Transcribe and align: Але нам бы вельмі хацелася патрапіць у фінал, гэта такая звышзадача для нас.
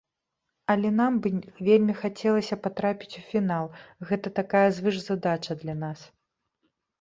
Але 0.73 0.89
нам 1.01 1.17
бы 1.25 1.29
вельмі 1.67 1.95
хацелася 1.99 2.57
патрапіць 2.63 3.11
у 3.19 3.21
фінал, 3.29 3.69
гэта 4.13 4.27
такая 4.41 4.65
звышзадача 4.79 5.53
для 5.61 5.75
нас. 5.85 5.99